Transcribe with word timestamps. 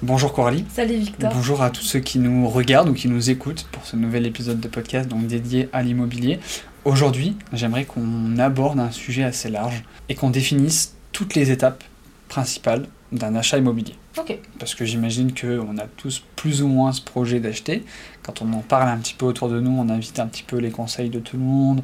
Bonjour 0.00 0.32
Coralie. 0.32 0.64
Salut 0.72 0.94
Victor. 0.94 1.32
Bonjour 1.34 1.60
à 1.60 1.70
tous 1.70 1.82
ceux 1.82 1.98
qui 1.98 2.20
nous 2.20 2.48
regardent 2.48 2.90
ou 2.90 2.94
qui 2.94 3.08
nous 3.08 3.30
écoutent 3.30 3.66
pour 3.72 3.84
ce 3.84 3.96
nouvel 3.96 4.26
épisode 4.26 4.60
de 4.60 4.68
podcast 4.68 5.08
donc 5.08 5.26
dédié 5.26 5.68
à 5.72 5.82
l'immobilier. 5.82 6.38
Aujourd'hui, 6.84 7.36
j'aimerais 7.52 7.84
qu'on 7.84 8.38
aborde 8.38 8.78
un 8.78 8.92
sujet 8.92 9.24
assez 9.24 9.50
large 9.50 9.82
et 10.08 10.14
qu'on 10.14 10.30
définisse 10.30 10.94
toutes 11.10 11.34
les 11.34 11.50
étapes 11.50 11.82
principales 12.28 12.86
d'un 13.12 13.34
achat 13.34 13.58
immobilier. 13.58 13.94
Parce 14.58 14.74
que 14.74 14.84
j'imagine 14.84 15.32
qu'on 15.32 15.78
a 15.78 15.86
tous 15.96 16.22
plus 16.36 16.62
ou 16.62 16.68
moins 16.68 16.92
ce 16.92 17.00
projet 17.00 17.40
d'acheter. 17.40 17.84
Quand 18.22 18.42
on 18.42 18.52
en 18.52 18.60
parle 18.60 18.88
un 18.88 18.98
petit 18.98 19.14
peu 19.14 19.26
autour 19.26 19.48
de 19.48 19.60
nous, 19.60 19.70
on 19.70 19.88
invite 19.88 20.18
un 20.18 20.26
petit 20.26 20.42
peu 20.42 20.58
les 20.58 20.70
conseils 20.70 21.08
de 21.08 21.18
tout 21.18 21.36
le 21.36 21.42
monde, 21.42 21.80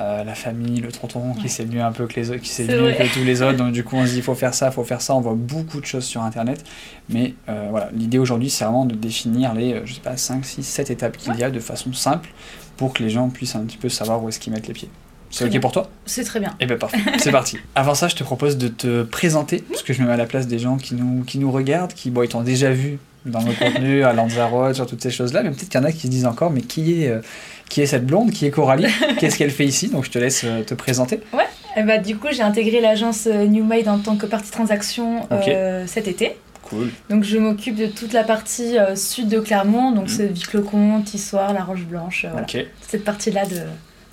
euh, 0.00 0.24
la 0.24 0.34
famille, 0.34 0.80
le 0.80 0.90
tonton 0.90 1.34
qui 1.34 1.48
sait 1.48 1.66
mieux 1.66 1.82
un 1.82 1.92
peu 1.92 2.06
que 2.06 2.14
les 2.14 2.30
autres, 2.30 2.40
qui 2.40 2.48
sait 2.48 2.66
mieux 2.66 2.92
vrai. 2.92 2.96
que 2.96 3.14
tous 3.14 3.24
les 3.24 3.42
autres. 3.42 3.58
Donc 3.58 3.72
du 3.72 3.84
coup, 3.84 3.96
on 3.96 4.06
se 4.06 4.12
dit 4.12 4.16
il 4.18 4.22
faut 4.22 4.34
faire 4.34 4.54
ça, 4.54 4.68
il 4.68 4.72
faut 4.72 4.84
faire 4.84 5.00
ça. 5.00 5.14
On 5.14 5.20
voit 5.20 5.34
beaucoup 5.36 5.80
de 5.80 5.86
choses 5.86 6.04
sur 6.04 6.22
Internet. 6.22 6.64
Mais 7.08 7.34
euh, 7.48 7.68
voilà, 7.70 7.90
l'idée 7.92 8.18
aujourd'hui, 8.18 8.50
c'est 8.50 8.64
vraiment 8.64 8.86
de 8.86 8.94
définir 8.94 9.54
les, 9.54 9.74
euh, 9.74 9.82
je 9.84 9.94
sais 9.94 10.00
pas, 10.00 10.16
5, 10.16 10.44
6, 10.44 10.62
7 10.62 10.90
étapes 10.90 11.16
qu'il 11.16 11.36
y 11.36 11.44
a 11.44 11.50
de 11.50 11.60
façon 11.60 11.92
simple 11.92 12.30
pour 12.76 12.92
que 12.92 13.02
les 13.02 13.10
gens 13.10 13.28
puissent 13.28 13.54
un 13.54 13.64
petit 13.64 13.78
peu 13.78 13.88
savoir 13.88 14.22
où 14.22 14.28
est-ce 14.28 14.40
qu'ils 14.40 14.52
mettent 14.52 14.66
les 14.66 14.74
pieds. 14.74 14.90
C'est 15.38 15.44
ok 15.44 15.50
bien. 15.50 15.60
pour 15.60 15.72
toi? 15.72 15.90
C'est 16.06 16.24
très 16.24 16.40
bien. 16.40 16.54
eh 16.60 16.66
ben 16.66 16.78
parfait, 16.78 16.98
c'est 17.18 17.30
parti. 17.32 17.58
Avant 17.74 17.94
ça, 17.94 18.08
je 18.08 18.14
te 18.14 18.22
propose 18.24 18.56
de 18.58 18.68
te 18.68 19.02
présenter, 19.02 19.62
parce 19.68 19.82
que 19.82 19.92
je 19.92 20.00
me 20.02 20.06
mets 20.06 20.12
à 20.12 20.16
la 20.16 20.26
place 20.26 20.46
des 20.46 20.58
gens 20.58 20.76
qui 20.76 20.94
nous, 20.94 21.24
qui 21.24 21.38
nous 21.38 21.50
regardent, 21.50 21.92
qui 21.92 22.10
bon, 22.10 22.22
ils 22.22 22.28
t'ont 22.28 22.42
déjà 22.42 22.70
vu 22.70 22.98
dans 23.26 23.40
nos 23.42 23.52
contenus, 23.52 24.04
à 24.04 24.12
Lanzarote, 24.12 24.74
sur 24.74 24.86
toutes 24.86 25.02
ces 25.02 25.10
choses-là, 25.10 25.42
mais 25.42 25.50
peut-être 25.50 25.68
qu'il 25.70 25.80
y 25.80 25.82
en 25.82 25.86
a 25.86 25.92
qui 25.92 26.00
se 26.02 26.06
disent 26.08 26.26
encore, 26.26 26.50
mais 26.50 26.60
qui 26.60 27.02
est, 27.02 27.08
euh, 27.08 27.20
qui 27.70 27.80
est 27.80 27.86
cette 27.86 28.04
blonde, 28.06 28.30
qui 28.32 28.44
est 28.46 28.50
Coralie, 28.50 28.86
qu'est-ce 29.18 29.36
qu'elle 29.38 29.50
fait 29.50 29.64
ici? 29.64 29.88
Donc 29.88 30.04
je 30.04 30.10
te 30.10 30.18
laisse 30.18 30.42
euh, 30.44 30.62
te 30.62 30.74
présenter. 30.74 31.20
Eh 31.76 31.82
bah, 31.82 31.98
du 31.98 32.16
coup, 32.16 32.28
j'ai 32.30 32.42
intégré 32.42 32.80
l'agence 32.80 33.26
euh, 33.26 33.46
New 33.46 33.64
Made 33.64 33.88
en 33.88 33.98
tant 33.98 34.16
que 34.16 34.26
partie 34.26 34.50
transaction 34.52 35.26
euh, 35.32 35.84
cet 35.88 36.06
été. 36.06 36.36
Cool. 36.62 36.90
Donc, 37.10 37.24
je 37.24 37.36
m'occupe 37.36 37.74
de 37.76 37.86
toute 37.86 38.12
la 38.14 38.24
partie 38.24 38.76
sud 38.94 39.28
de 39.28 39.38
Clermont. 39.40 39.90
Donc, 39.92 40.04
Mhm. 40.04 40.08
c'est 40.08 40.26
Vic-le-Comte, 40.28 41.12
Issoire, 41.12 41.52
La 41.52 41.62
Roche-Blanche. 41.64 42.24
euh, 42.24 42.28
voilà. 42.30 42.46
Ok, 42.46 42.64
Cette 42.88 43.04
partie-là 43.04 43.44
de, 43.44 43.56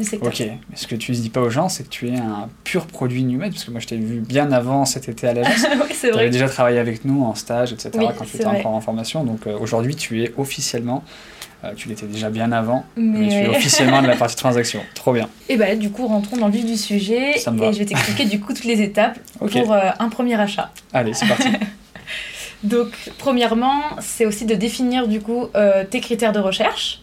du 0.02 0.07
secteur. 0.09 0.27
ok. 0.30 0.39
Mais 0.39 0.75
ce 0.75 0.88
que 0.88 0.95
tu 0.95 1.11
ne 1.11 1.17
dis 1.17 1.30
pas 1.30 1.41
aux 1.41 1.49
gens, 1.49 1.69
c'est 1.69 1.83
que 1.83 1.89
tu 1.89 2.09
es 2.09 2.17
un 2.17 2.49
pur 2.63 2.85
produit 2.88 3.23
Numed, 3.23 3.52
parce 3.52 3.63
que 3.63 3.71
moi 3.71 3.80
je 3.80 3.88
t'ai 3.88 3.97
vu 3.97 4.19
bien 4.19 4.52
avant 4.52 4.85
cet 4.85 5.07
été 5.09 5.27
à 5.27 5.33
l'agence. 5.33 5.66
oui, 5.75 5.95
c'est 5.95 6.11
Tu 6.11 6.17
avais 6.17 6.30
déjà 6.30 6.49
travaillé 6.49 6.80
avec 6.80 7.05
nous 7.05 7.23
en 7.23 7.35
stage, 7.35 7.73
etc., 7.73 7.91
Oui, 7.97 8.05
quand 8.17 8.25
tu 8.25 8.35
étais 8.35 8.45
vrai. 8.45 8.59
encore 8.59 8.73
en 8.73 8.81
formation. 8.81 9.23
Donc 9.23 9.47
euh, 9.47 9.57
aujourd'hui, 9.59 9.95
tu 9.95 10.23
es 10.23 10.33
officiellement, 10.38 11.03
euh, 11.63 11.73
tu 11.75 11.89
l'étais 11.89 12.07
déjà 12.07 12.29
bien 12.29 12.52
avant, 12.52 12.83
mais, 12.95 13.19
Mais 13.19 13.27
tu 13.29 13.35
es 13.35 13.47
officiellement 13.57 14.02
de 14.02 14.07
la 14.07 14.16
partie 14.16 14.35
transaction. 14.35 14.81
Trop 14.95 15.13
bien. 15.13 15.29
Et 15.49 15.57
bah, 15.57 15.75
du 15.75 15.91
coup, 15.91 16.07
rentrons 16.07 16.38
dans 16.38 16.47
le 16.47 16.53
vif 16.53 16.66
du 16.66 16.77
sujet. 16.77 17.38
Ça 17.38 17.52
me 17.52 17.59
va. 17.59 17.67
et 17.67 17.73
je 17.73 17.79
vais 17.79 17.85
t'expliquer 17.85 18.25
du 18.25 18.39
coup 18.39 18.53
toutes 18.53 18.66
les 18.66 18.81
étapes 18.81 19.19
pour 19.39 19.73
euh, 19.73 19.89
un 19.99 20.09
premier 20.09 20.35
achat. 20.39 20.72
Allez, 20.94 21.13
c'est 21.13 21.27
parti. 21.27 21.47
Donc, 22.64 23.12
premièrement, 23.17 23.81
c'est 24.00 24.26
aussi 24.26 24.45
de 24.45 24.54
définir 24.56 25.08
du 25.08 25.20
coup 25.20 25.48
euh, 25.56 25.84
tes 25.84 26.00
critères 26.00 26.31
de 26.31 26.40
recherche. 26.40 27.02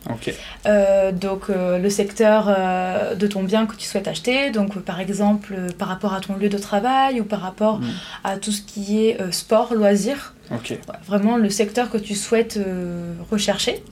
Euh, 0.67 1.12
donc 1.12 1.50
euh, 1.50 1.78
le 1.78 1.91
secteur 1.91 2.47
de 3.17 3.27
ton 3.27 3.42
bien 3.42 3.67
que 3.67 3.75
tu 3.75 3.87
souhaites 3.87 4.09
acheter, 4.09 4.50
donc 4.50 4.78
par 4.81 5.00
exemple 5.00 5.55
par 5.78 5.89
rapport 5.89 6.15
à 6.15 6.20
ton 6.20 6.34
lieu 6.34 6.48
de 6.48 6.59
travail 6.59 7.20
ou 7.20 7.25
par 7.25 7.41
rapport 7.41 7.78
Mm. 7.78 7.87
à 8.25 8.37
tout 8.37 8.50
ce 8.53 8.62
qui 8.62 8.98
est 9.06 9.19
sport, 9.33 9.75
loisirs, 9.75 10.34
Ok, 10.54 10.78
Voilà, 10.86 11.00
vraiment 11.06 11.36
le 11.36 11.50
secteur 11.50 11.91
que 11.91 11.98
tu 11.98 12.14
souhaites 12.14 12.56
euh, 12.56 13.12
rechercher. 13.30 13.82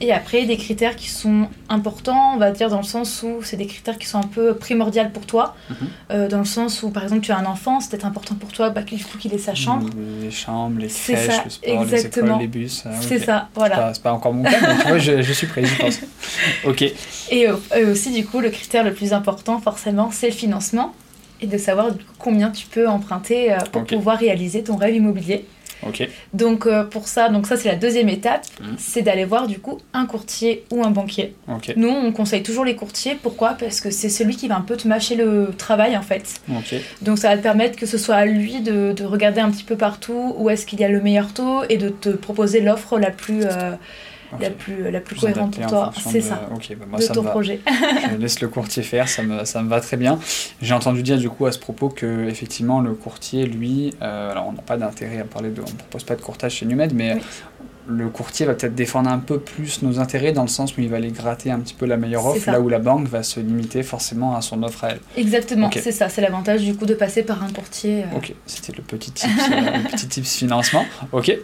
Et 0.00 0.10
après 0.12 0.46
des 0.46 0.56
critères 0.56 0.96
qui 0.96 1.10
sont 1.10 1.48
importants, 1.68 2.32
on 2.34 2.38
va 2.38 2.50
dire 2.50 2.70
dans 2.70 2.78
le 2.78 2.82
sens 2.84 3.22
où 3.22 3.42
c'est 3.42 3.58
des 3.58 3.66
critères 3.66 3.98
qui 3.98 4.06
sont 4.06 4.16
un 4.18 4.26
peu 4.26 4.54
primordiaux 4.54 5.02
pour 5.12 5.26
toi, 5.26 5.54
Mhm. 5.68 5.76
Euh, 6.10 6.28
dans 6.28 6.38
le 6.38 6.44
sens 6.46 6.82
où 6.82 6.90
par 6.90 7.02
exemple 7.02 7.20
tu 7.20 7.32
as 7.32 7.38
un 7.38 7.44
enfant, 7.44 7.80
c'est 7.80 7.90
peut-être 7.90 8.06
important 8.06 8.34
pour 8.34 8.50
toi 8.52 8.70
bah, 8.70 8.82
qu'il 8.82 9.02
faut 9.02 9.18
qu'il 9.18 9.34
ait 9.34 9.38
sa 9.38 9.54
chambre. 9.54 9.90
Les 10.22 10.30
chambres, 10.30 10.80
les 10.80 10.86
crèches, 10.88 11.26
ça, 11.36 11.42
le 11.44 11.50
sport, 11.50 11.84
les 11.84 12.06
écoles, 12.06 12.36
les 12.40 12.46
bus. 12.46 12.82
ah, 12.86 12.90
C'est 13.02 13.18
ça, 13.18 13.48
voilà. 13.54 13.76
pas, 13.76 13.94
c'est 13.94 14.02
pas 14.02 14.12
encore 14.14 14.32
mon 14.32 14.44
cas, 14.44 14.58
mais 14.62 14.82
tu 14.82 14.88
vois, 14.88 14.98
je, 14.98 15.20
je 15.20 15.32
suis 15.34 15.46
prêt, 15.46 15.62
pense. 15.78 16.00
Ok, 16.64 16.82
Et, 17.30 17.46
euh, 17.48 17.56
et 17.76 17.84
aussi, 17.84 18.10
du 18.12 18.24
coup, 18.24 18.40
le 18.40 18.48
critère 18.50 18.84
le 18.84 18.94
plus 18.94 19.12
important, 19.12 19.60
forcément, 19.60 20.10
c'est 20.10 20.28
le 20.28 20.34
financement 20.34 20.94
et 21.42 21.46
de 21.46 21.58
savoir 21.58 21.88
combien 22.18 22.50
tu 22.50 22.66
peux 22.66 22.88
emprunter 22.88 23.54
pour 23.72 23.84
pouvoir 23.84 24.18
réaliser 24.18 24.62
ton 24.62 24.76
rêve 24.76 24.94
immobilier. 24.94 25.46
Donc, 26.34 26.66
euh, 26.66 26.84
pour 26.84 27.08
ça, 27.08 27.28
donc 27.28 27.46
ça 27.46 27.56
c'est 27.56 27.68
la 27.68 27.74
deuxième 27.76 28.08
étape, 28.08 28.44
Mhm. 28.60 28.76
c'est 28.78 29.02
d'aller 29.02 29.24
voir 29.24 29.46
du 29.46 29.58
coup 29.58 29.78
un 29.94 30.06
courtier 30.06 30.64
ou 30.72 30.84
un 30.84 30.90
banquier. 30.90 31.34
Nous, 31.76 31.88
on 31.88 32.12
conseille 32.12 32.42
toujours 32.42 32.64
les 32.64 32.76
courtiers. 32.76 33.16
Pourquoi? 33.20 33.50
Parce 33.58 33.80
que 33.80 33.90
c'est 33.90 34.08
celui 34.10 34.36
qui 34.36 34.48
va 34.48 34.56
un 34.56 34.60
peu 34.60 34.76
te 34.76 34.86
mâcher 34.86 35.14
le 35.16 35.50
travail 35.56 35.96
en 35.96 36.02
fait. 36.02 36.40
Donc, 37.02 37.18
ça 37.18 37.28
va 37.30 37.36
te 37.38 37.42
permettre 37.42 37.78
que 37.78 37.86
ce 37.86 37.98
soit 37.98 38.16
à 38.16 38.26
lui 38.26 38.60
de, 38.60 38.92
de 38.92 39.04
regarder 39.04 39.40
un 39.40 39.50
petit 39.50 39.64
peu 39.64 39.76
partout 39.76 40.34
où 40.36 40.50
est-ce 40.50 40.66
qu'il 40.66 40.80
y 40.80 40.84
a 40.84 40.88
le 40.88 41.00
meilleur 41.00 41.32
taux 41.32 41.62
et 41.68 41.76
de 41.76 41.88
te 41.88 42.10
proposer 42.10 42.60
l'offre 42.60 42.98
la 42.98 43.10
plus, 43.10 43.44
euh, 43.44 43.72
ok. 44.32 44.40
la 44.42 44.50
plus, 44.50 44.90
la 44.90 45.00
plus 45.00 45.16
cohérente 45.16 45.56
pour 45.56 45.66
toi. 45.66 45.92
C'est 46.10 46.20
ça. 46.20 46.48
Ok, 46.54 46.68
bah, 46.78 46.86
moi 46.88 46.98
de 46.98 47.04
ça 47.04 47.14
ton 47.14 47.22
projet. 47.24 47.60
Je 48.12 48.16
laisse 48.16 48.40
le 48.40 48.48
courtier 48.48 48.82
faire, 48.82 49.08
ça 49.08 49.22
me, 49.22 49.44
ça 49.44 49.62
me 49.62 49.68
va 49.68 49.80
très 49.80 49.96
bien. 49.96 50.18
J'ai 50.62 50.74
entendu 50.74 51.02
dire 51.02 51.18
du 51.18 51.28
coup 51.30 51.46
à 51.46 51.52
ce 51.52 51.58
propos 51.58 51.88
que 51.88 52.28
effectivement 52.28 52.80
le 52.80 52.94
courtier, 52.94 53.46
lui, 53.46 53.94
euh, 54.02 54.30
alors 54.30 54.46
on 54.48 54.52
n'a 54.52 54.62
pas 54.62 54.76
d'intérêt 54.76 55.18
à 55.20 55.24
parler 55.24 55.50
de, 55.50 55.60
on 55.60 55.70
ne 55.70 55.76
propose 55.78 56.04
pas 56.04 56.16
de 56.16 56.22
courtage 56.22 56.52
chez 56.54 56.66
Numed, 56.66 56.92
mais 56.94 57.14
Oui. 57.14 57.20
le 57.88 58.08
courtier 58.08 58.46
va 58.46 58.54
peut-être 58.54 58.74
défendre 58.74 59.10
un 59.10 59.18
peu 59.18 59.40
plus 59.40 59.82
nos 59.82 59.98
intérêts 59.98 60.32
dans 60.32 60.42
le 60.42 60.48
sens 60.48 60.76
où 60.76 60.80
il 60.80 60.88
va 60.88 60.96
aller 60.98 61.10
gratter 61.10 61.50
un 61.50 61.58
petit 61.58 61.74
peu 61.74 61.86
la 61.86 61.96
meilleure 61.96 62.24
offre, 62.26 62.50
là 62.50 62.60
où 62.60 62.68
la 62.68 62.78
banque 62.78 63.08
va 63.08 63.22
se 63.22 63.40
limiter 63.40 63.82
forcément 63.82 64.36
à 64.36 64.40
son 64.42 64.62
offre 64.62 64.84
à 64.84 64.90
elle. 64.90 65.00
Exactement, 65.16 65.70
c'est 65.72 65.90
ça, 65.92 66.08
c'est 66.08 66.20
l'avantage 66.20 66.62
du 66.62 66.74
coup 66.76 66.86
de 66.86 66.94
passer 66.94 67.22
par 67.22 67.42
un 67.42 67.50
courtier. 67.50 68.04
euh. 68.04 68.16
Ok, 68.16 68.32
c'était 68.46 68.72
le 68.76 68.82
petit 68.82 69.10
tips, 69.10 69.28
euh, 69.28 69.56
le 69.84 69.90
petit 69.90 70.06
tips 70.08 70.36
financement. 70.36 70.84
Ok, 71.12 71.36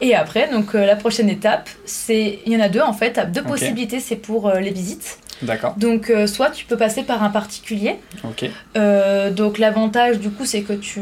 Et 0.00 0.14
après, 0.14 0.50
donc 0.50 0.74
euh, 0.74 0.86
la 0.86 0.96
prochaine 0.96 1.28
étape, 1.28 1.68
c'est 1.84 2.40
il 2.46 2.52
y 2.52 2.56
en 2.56 2.60
a 2.60 2.68
deux 2.68 2.80
en 2.80 2.92
fait, 2.92 3.20
deux 3.32 3.42
possibilités, 3.42 4.00
c'est 4.00 4.16
pour 4.16 4.48
euh, 4.48 4.60
les 4.60 4.70
visites. 4.70 5.18
d'accord. 5.42 5.74
Donc 5.76 6.10
euh, 6.10 6.26
soit 6.26 6.50
tu 6.50 6.64
peux 6.64 6.76
passer 6.76 7.02
par 7.02 7.22
un 7.22 7.30
particulier. 7.30 7.96
Ok, 8.24 8.50
donc 9.32 9.58
l'avantage 9.58 10.18
du 10.18 10.30
coup, 10.30 10.44
c'est 10.44 10.62
que 10.62 10.72
tu 10.72 11.00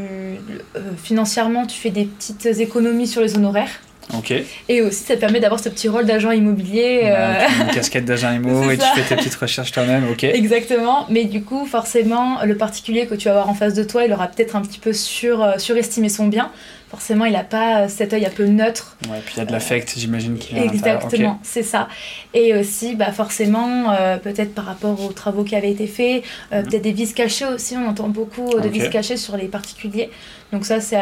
financièrement 1.03 1.67
tu 1.67 1.79
fais 1.79 1.91
des 1.91 2.05
petites 2.05 2.47
économies 2.47 3.07
sur 3.07 3.21
les 3.21 3.37
honoraires. 3.37 3.81
ok. 4.15 4.35
Et 4.69 4.83
aussi, 4.83 5.05
ça 5.05 5.15
te 5.15 5.21
permet 5.21 5.41
d'avoir 5.41 5.61
ce 5.61 5.69
petit 5.69 5.89
rôle 5.89 6.07
d'agent 6.07 6.31
immobilier. 6.31 7.01
Bah, 7.05 7.09
euh, 7.09 7.65
une 7.67 7.75
casquette 7.75 8.05
d'agent 8.05 8.31
C'est 8.43 8.75
et 8.75 8.79
tu 8.79 8.87
fais 8.95 9.03
tes 9.03 9.17
petites 9.17 9.35
recherches 9.35 9.73
toi-même. 9.73 10.09
Ok. 10.11 10.25
Exactement, 10.25 11.07
mais 11.09 11.25
du 11.25 11.43
coup, 11.43 11.67
forcément, 11.67 12.43
le 12.45 12.57
particulier 12.57 13.07
que 13.07 13.15
tu 13.15 13.27
vas 13.27 13.33
avoir 13.33 13.49
en 13.49 13.55
face 13.55 13.75
de 13.75 13.85
toi, 13.85 14.05
il 14.05 14.13
aura 14.13 14.29
peut-être 14.29 14.57
un 14.57 14.63
petit 14.63 14.79
peu 14.79 14.93
sur, 14.93 15.55
surestimé 15.59 16.09
son 16.09 16.27
bien. 16.27 16.51
Forcément, 16.93 17.25
il 17.25 17.33
n'a 17.33 17.43
pas 17.43 17.81
euh, 17.81 17.89
cet 17.89 18.13
œil 18.13 18.27
un 18.27 18.31
peu 18.31 18.45
neutre 18.45 18.99
Ouais, 19.11 19.17
puis 19.25 19.33
il 19.37 19.39
y 19.39 19.43
a 19.43 19.47
de 19.47 19.53
l'affect, 19.53 19.95
j'imagine 19.97 20.37
qu'il 20.37 20.59
a. 20.59 20.65
Exactement, 20.65 21.41
c'est 21.43 21.63
ça. 21.63 21.89
Et 22.35 22.55
aussi, 22.55 22.95
bah 22.97 23.13
forcément, 23.13 23.91
euh, 23.93 24.19
peut-être 24.19 24.55
par 24.55 24.67
rapport 24.67 25.03
aux 25.03 25.11
travaux 25.13 25.43
qui 25.43 25.57
avaient 25.57 25.71
été 25.71 25.87
faits, 25.87 26.23
euh, 26.53 26.61
Mhm. 26.61 26.69
peut-être 26.69 26.83
des 26.83 26.93
vis 26.93 27.15
cachés 27.15 27.47
aussi, 27.47 27.77
on 27.79 27.89
entend 27.89 28.09
beaucoup 28.09 28.61
de 28.61 28.67
Ok. 28.69 28.73
vis 28.75 28.91
cachés 28.91 29.17
sur 29.17 29.39
les 29.39 29.47
particuliers. 29.47 30.11
Donc 30.53 30.67
ça, 30.67 30.81
c'est 30.83 31.01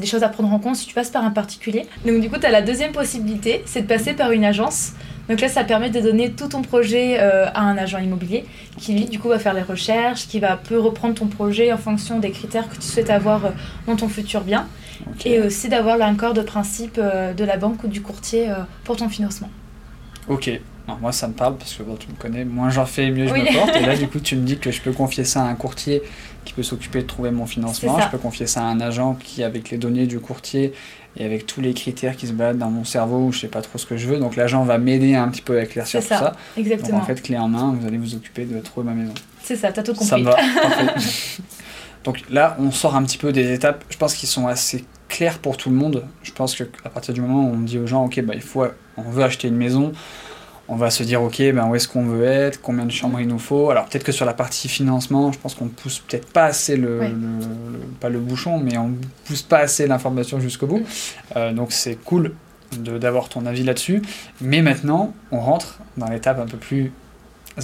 des 0.00 0.06
choses 0.06 0.22
à 0.22 0.28
prendre 0.28 0.52
en 0.52 0.60
compte 0.60 0.76
si 0.76 0.86
tu 0.86 0.94
passes 0.94 1.10
par 1.10 1.24
un 1.24 1.30
particulier. 1.32 1.86
Donc 2.06 2.20
du 2.20 2.30
coup, 2.30 2.38
tu 2.38 2.46
as 2.46 2.50
la 2.52 2.62
deuxième 2.62 2.92
possibilité, 2.92 3.62
c'est 3.66 3.82
de 3.82 3.86
passer 3.88 4.12
par 4.12 4.30
une 4.30 4.44
agence. 4.44 4.92
Donc 5.28 5.40
là, 5.40 5.48
ça 5.48 5.64
permet 5.64 5.90
de 5.90 6.00
donner 6.00 6.30
tout 6.30 6.48
ton 6.48 6.62
projet 6.62 7.16
euh, 7.18 7.46
à 7.52 7.62
un 7.62 7.76
agent 7.78 7.98
immobilier 7.98 8.44
qui, 8.78 8.92
lui, 8.92 9.04
du 9.06 9.18
coup, 9.18 9.28
va 9.28 9.38
faire 9.40 9.54
les 9.54 9.62
recherches, 9.62 10.28
qui 10.28 10.38
va 10.40 10.56
peu 10.56 10.78
reprendre 10.78 11.14
ton 11.14 11.26
projet 11.26 11.72
en 11.72 11.78
fonction 11.78 12.20
des 12.20 12.30
critères 12.30 12.68
que 12.68 12.76
tu 12.76 12.82
souhaites 12.82 13.10
avoir 13.10 13.46
euh, 13.46 13.50
dans 13.88 13.96
ton 13.96 14.08
futur 14.08 14.42
bien. 14.42 14.68
Et 15.24 15.40
aussi 15.40 15.68
d'avoir 15.68 15.96
l'accord 15.96 16.34
de 16.34 16.42
principe 16.42 16.98
euh, 16.98 17.32
de 17.34 17.44
la 17.44 17.56
banque 17.56 17.82
ou 17.84 17.88
du 17.88 18.00
courtier 18.02 18.50
euh, 18.50 18.54
pour 18.84 18.96
ton 18.96 19.08
financement. 19.08 19.50
Ok. 20.28 20.50
Moi, 21.00 21.12
ça 21.12 21.28
me 21.28 21.32
parle 21.32 21.56
parce 21.56 21.72
que 21.74 21.82
bon, 21.84 21.94
tu 21.96 22.08
me 22.08 22.14
connais, 22.14 22.44
moins 22.44 22.68
j'en 22.68 22.84
fais, 22.84 23.10
mieux 23.10 23.26
je 23.28 23.32
Oui. 23.32 23.40
me 23.42 23.52
porte. 23.56 23.76
Et 23.76 23.86
là, 23.86 23.96
du 24.02 24.08
coup, 24.08 24.18
tu 24.20 24.36
me 24.36 24.42
dis 24.44 24.58
que 24.58 24.70
je 24.70 24.80
peux 24.82 24.92
confier 24.92 25.24
ça 25.24 25.40
à 25.42 25.44
un 25.46 25.54
courtier 25.54 26.02
qui 26.44 26.52
peut 26.52 26.62
s'occuper 26.64 27.02
de 27.02 27.06
trouver 27.06 27.30
mon 27.30 27.46
financement. 27.46 27.96
Ça. 27.98 28.06
Je 28.06 28.10
peux 28.10 28.18
confier 28.18 28.46
ça 28.46 28.60
à 28.62 28.64
un 28.64 28.80
agent 28.80 29.14
qui, 29.14 29.42
avec 29.44 29.70
les 29.70 29.78
données 29.78 30.06
du 30.06 30.18
courtier 30.18 30.72
et 31.16 31.24
avec 31.24 31.46
tous 31.46 31.60
les 31.60 31.72
critères 31.72 32.16
qui 32.16 32.26
se 32.26 32.32
baladent 32.32 32.58
dans 32.58 32.70
mon 32.70 32.84
cerveau, 32.84 33.30
je 33.32 33.38
sais 33.40 33.48
pas 33.48 33.62
trop 33.62 33.78
ce 33.78 33.86
que 33.86 33.96
je 33.96 34.06
veux. 34.08 34.18
Donc, 34.18 34.34
l'agent 34.36 34.64
va 34.64 34.76
m'aider 34.78 35.14
un 35.14 35.28
petit 35.28 35.40
peu 35.42 35.58
à 35.58 35.62
éclaircir 35.62 36.00
tout 36.00 36.08
ça. 36.08 36.18
ça. 36.18 36.24
Donc, 36.30 36.36
Exactement. 36.58 36.98
en 36.98 37.02
fait, 37.02 37.22
clé 37.22 37.38
en 37.38 37.48
main, 37.48 37.74
vous 37.78 37.86
allez 37.86 37.98
vous 37.98 38.14
occuper 38.14 38.44
de 38.44 38.58
trouver 38.60 38.86
ma 38.86 38.94
maison. 38.94 39.14
c'est 39.42 39.56
ça, 39.56 39.70
t'as 39.72 39.82
tout 39.84 39.94
Ça 39.94 40.16
compris. 40.16 40.22
me 40.24 40.30
va. 40.30 40.36
Donc 42.04 42.22
là, 42.30 42.56
on 42.58 42.70
sort 42.70 42.96
un 42.96 43.02
petit 43.04 43.18
peu 43.18 43.32
des 43.32 43.52
étapes, 43.52 43.84
je 43.88 43.96
pense 43.96 44.14
qu'ils 44.14 44.28
sont 44.28 44.46
assez 44.46 44.84
claires 45.08 45.38
pour 45.38 45.56
tout 45.56 45.70
le 45.70 45.76
monde. 45.76 46.04
Je 46.22 46.32
pense 46.32 46.54
qu'à 46.56 46.88
partir 46.90 47.14
du 47.14 47.20
moment 47.20 47.44
où 47.48 47.54
on 47.54 47.60
dit 47.60 47.78
aux 47.78 47.86
gens, 47.86 48.04
ok, 48.04 48.20
bah, 48.22 48.34
il 48.34 48.40
faut, 48.42 48.64
on 48.96 49.02
veut 49.02 49.22
acheter 49.22 49.48
une 49.48 49.56
maison, 49.56 49.92
on 50.68 50.76
va 50.76 50.90
se 50.90 51.02
dire, 51.02 51.22
ok, 51.22 51.38
ben, 51.52 51.66
où 51.68 51.74
est-ce 51.74 51.86
qu'on 51.86 52.04
veut 52.04 52.24
être, 52.24 52.60
combien 52.62 52.84
de 52.86 52.90
chambres 52.90 53.20
il 53.20 53.28
nous 53.28 53.38
faut. 53.38 53.70
Alors 53.70 53.84
peut-être 53.86 54.04
que 54.04 54.12
sur 54.12 54.24
la 54.24 54.32
partie 54.34 54.68
financement, 54.68 55.30
je 55.30 55.38
pense 55.38 55.54
qu'on 55.54 55.68
pousse 55.68 55.98
peut-être 56.00 56.32
pas 56.32 56.44
assez 56.46 56.76
le, 56.76 56.98
Ouais. 57.00 57.08
le- 57.08 57.14
le- 57.72 57.78
pas 58.00 58.08
le 58.08 58.18
bouchon, 58.20 58.58
mais 58.58 58.78
on 58.78 58.92
pousse 59.26 59.42
pas 59.42 59.58
assez 59.58 59.86
l'information 59.86 60.40
jusqu'au 60.40 60.66
bout. 60.66 60.82
Euh, 61.36 61.52
donc 61.52 61.72
c'est 61.72 61.96
cool 61.96 62.34
de- 62.78 62.96
d'avoir 62.98 63.28
ton 63.28 63.44
avis 63.44 63.64
là-dessus. 63.64 64.00
Mais 64.40 64.62
maintenant, 64.62 65.12
on 65.30 65.40
rentre 65.40 65.78
dans 65.98 66.08
l'étape 66.08 66.38
un 66.40 66.46
peu 66.46 66.56
plus 66.56 66.90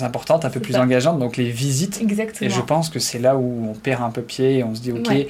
importantes, 0.03 0.45
un 0.45 0.51
peu 0.51 0.61
plus 0.61 0.75
ça. 0.75 0.83
engageantes, 0.83 1.19
donc 1.19 1.37
les 1.37 1.51
visites. 1.51 2.01
Exactement. 2.01 2.49
Et 2.49 2.53
je 2.53 2.61
pense 2.61 2.89
que 2.91 2.99
c'est 2.99 3.19
là 3.19 3.37
où 3.37 3.69
on 3.71 3.75
perd 3.75 4.03
un 4.03 4.11
peu 4.11 4.23
pied 4.23 4.59
et 4.59 4.65
on 4.65 4.75
se 4.75 4.81
dit, 4.81 4.93
ok, 4.93 5.09
Ouais. 5.09 5.29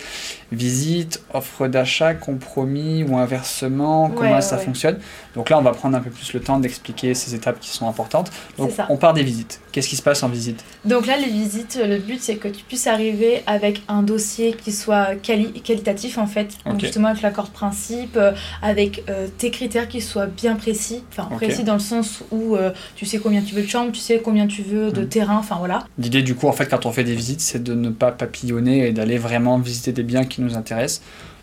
visite, 0.52 1.22
offre 1.32 1.68
d'achat, 1.68 2.14
compromis 2.14 3.04
ou 3.04 3.16
inversement, 3.16 4.10
comment 4.10 4.36
Ouais, 4.36 4.40
ça 4.40 4.56
ouais. 4.56 4.64
fonctionne. 4.64 4.98
Donc 5.34 5.50
là, 5.50 5.58
on 5.58 5.62
va 5.62 5.72
prendre 5.72 5.96
un 5.96 6.00
peu 6.00 6.10
plus 6.10 6.32
le 6.32 6.40
temps 6.40 6.58
d'expliquer 6.58 7.14
ces 7.14 7.34
étapes 7.34 7.60
qui 7.60 7.68
sont 7.70 7.88
importantes. 7.88 8.30
Donc 8.56 8.72
on 8.88 8.96
part 8.96 9.12
des 9.14 9.22
visites. 9.22 9.60
Qu'est-ce 9.70 9.88
qui 9.88 9.96
se 9.96 10.02
passe 10.02 10.22
en 10.22 10.28
visite? 10.28 10.64
Donc 10.84 11.06
là, 11.06 11.16
les 11.16 11.28
visites, 11.30 11.78
le 11.82 11.98
but 11.98 12.20
c'est 12.20 12.36
que 12.36 12.48
tu 12.48 12.64
puisses 12.64 12.86
arriver 12.88 13.42
avec 13.46 13.82
un 13.86 14.02
dossier 14.02 14.54
qui 14.54 14.72
soit 14.72 15.14
quali- 15.22 15.52
qualitatif 15.62 16.18
en 16.18 16.26
fait. 16.26 16.48
Donc 16.66 16.80
justement 16.80 17.08
avec 17.08 17.22
l'accord 17.22 17.44
de 17.46 17.52
principe, 17.52 18.16
euh, 18.16 18.32
avec 18.62 19.04
euh, 19.08 19.28
tes 19.38 19.50
critères 19.50 19.86
qui 19.86 20.00
soient 20.00 20.26
bien 20.26 20.56
précis. 20.56 21.04
Enfin 21.12 21.28
précis 21.36 21.62
dans 21.62 21.74
le 21.74 21.78
sens 21.80 22.22
où 22.32 22.56
euh, 22.56 22.72
tu 22.96 23.06
sais 23.06 23.18
combien 23.18 23.42
tu 23.42 23.54
veux 23.54 23.62
de 23.62 23.68
chambres, 23.68 23.92
tu 23.92 24.00
sais 24.00 24.20
combien 24.24 24.46
tu 24.48 24.62
veux 24.62 24.90
de 24.90 25.02
Mhm. 25.02 25.08
terrain, 25.08 25.36
enfin 25.38 25.56
voilà. 25.58 25.84
L'idée 25.98 26.22
du 26.22 26.34
coup, 26.34 26.48
en 26.48 26.52
fait, 26.52 26.66
quand 26.66 26.86
on 26.86 26.92
fait 26.92 27.04
des 27.04 27.14
visites, 27.14 27.40
c'est 27.40 27.62
de 27.62 27.74
ne 27.74 27.90
pas 27.90 28.10
papillonner 28.12 28.88
et 28.88 28.92
d'aller 28.92 29.18
vraiment 29.18 29.58
visiter 29.58 29.92
des 29.92 30.02
biens 30.02 30.24
qui 30.24 30.40
nous 30.42 30.56
intéressent 30.56 31.02